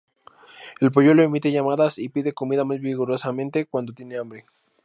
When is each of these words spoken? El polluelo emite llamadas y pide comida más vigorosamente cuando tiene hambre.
El 0.79 0.89
polluelo 0.89 1.21
emite 1.21 1.51
llamadas 1.51 1.99
y 1.99 2.09
pide 2.09 2.33
comida 2.33 2.65
más 2.65 2.79
vigorosamente 2.79 3.67
cuando 3.67 3.93
tiene 3.93 4.17
hambre. 4.17 4.45